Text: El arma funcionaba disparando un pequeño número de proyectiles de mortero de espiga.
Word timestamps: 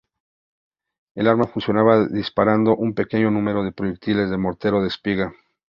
El 1.13 1.27
arma 1.27 1.45
funcionaba 1.45 2.07
disparando 2.07 2.75
un 2.75 2.95
pequeño 2.95 3.29
número 3.29 3.61
de 3.63 3.71
proyectiles 3.71 4.31
de 4.31 4.37
mortero 4.39 4.81
de 4.81 4.87
espiga. 4.87 5.31